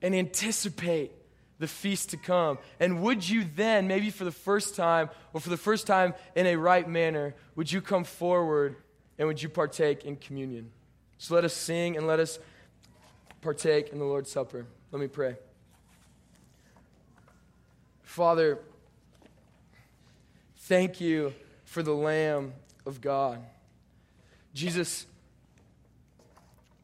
[0.00, 1.12] and anticipate
[1.58, 2.58] the feast to come?
[2.80, 6.46] And would you then, maybe for the first time, or for the first time in
[6.46, 8.76] a right manner, would you come forward
[9.18, 10.70] and would you partake in communion?
[11.18, 12.38] So let us sing and let us
[13.40, 14.66] partake in the Lord's Supper.
[14.90, 15.36] Let me pray.
[18.02, 18.58] Father,
[20.56, 21.34] thank you
[21.64, 22.52] for the Lamb
[22.86, 23.44] of God.
[24.54, 25.06] Jesus,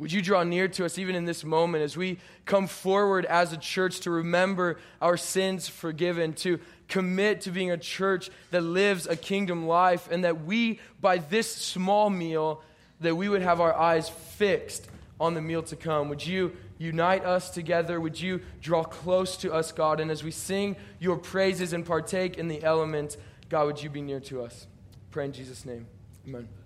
[0.00, 3.52] would you draw near to us even in this moment as we come forward as
[3.52, 9.06] a church to remember our sins forgiven, to commit to being a church that lives
[9.06, 12.62] a kingdom life, and that we, by this small meal,
[13.00, 14.88] that we would have our eyes fixed
[15.20, 16.08] on the meal to come.
[16.08, 18.00] Would you unite us together?
[18.00, 20.00] Would you draw close to us, God?
[20.00, 23.18] And as we sing your praises and partake in the element,
[23.50, 24.66] God, would you be near to us?
[25.10, 25.86] Pray in Jesus' name.
[26.26, 26.59] Amen.